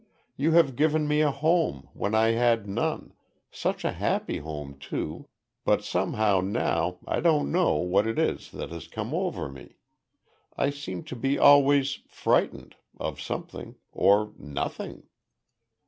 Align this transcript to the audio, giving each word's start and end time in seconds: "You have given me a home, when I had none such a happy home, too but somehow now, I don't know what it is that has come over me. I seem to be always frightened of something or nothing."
"You 0.35 0.53
have 0.53 0.75
given 0.75 1.07
me 1.07 1.21
a 1.21 1.29
home, 1.29 1.89
when 1.93 2.15
I 2.15 2.29
had 2.31 2.67
none 2.67 3.13
such 3.51 3.85
a 3.85 3.91
happy 3.91 4.39
home, 4.39 4.79
too 4.79 5.27
but 5.63 5.83
somehow 5.83 6.39
now, 6.41 6.97
I 7.05 7.19
don't 7.19 7.51
know 7.51 7.75
what 7.75 8.07
it 8.07 8.17
is 8.17 8.49
that 8.49 8.71
has 8.71 8.87
come 8.87 9.13
over 9.13 9.47
me. 9.47 9.75
I 10.57 10.71
seem 10.71 11.03
to 11.03 11.15
be 11.15 11.37
always 11.37 11.99
frightened 12.07 12.77
of 12.99 13.21
something 13.21 13.75
or 13.91 14.33
nothing." 14.39 15.03